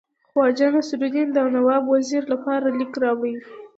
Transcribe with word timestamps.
خواجه 0.29 0.67
نصیرالدین 0.77 1.27
د 1.33 1.37
نواب 1.55 1.83
وزیر 1.93 2.23
لپاره 2.33 2.65
لیک 2.77 2.93
راوړی 3.03 3.33
وو. 3.37 3.51